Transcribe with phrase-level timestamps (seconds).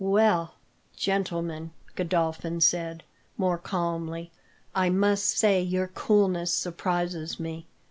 [0.03, 0.55] "Well,
[0.95, 3.03] gentlemen," Godolphin said,
[3.37, 4.31] more calmly,
[4.73, 7.67] "I must say your coolness surprises me.